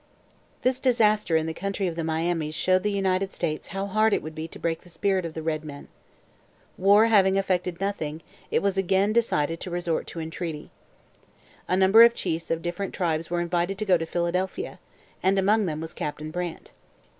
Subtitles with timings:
[0.63, 4.23] This disaster in the country of the Miamis showed the United States how hard it
[4.23, 5.89] would be to break the spirit of the red men.
[6.75, 10.71] War having effected nothing, it was again decided to resort to entreaty.
[11.67, 14.79] A number of chiefs of different tribes were invited to go to Philadelphia,
[15.21, 16.71] and among them was Captain Brant.